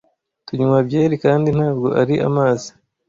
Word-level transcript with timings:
tunywa 0.45 0.77
byeri 0.87 1.15
kandi 1.23 1.49
ntabwo 1.57 1.87
ari 2.01 2.15
amazi 2.27 2.69